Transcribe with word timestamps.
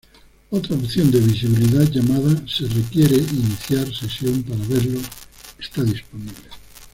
Otra 0.49 0.73
opción 0.75 1.11
de 1.11 1.19
visibilidad 1.19 1.87
llamada 1.91 2.31
"se 2.47 2.67
requiere 2.67 3.17
iniciar 3.17 3.85
sesión 3.93 4.41
para 4.41 4.65
verlo" 4.65 4.99
está 5.59 5.83
disponible. 5.83 6.49